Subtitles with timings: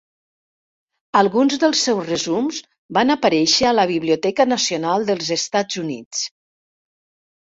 [1.19, 2.61] Alguns dels seus resums
[2.97, 6.23] van aparèixer a la biblioteca nacional dels Estats Units.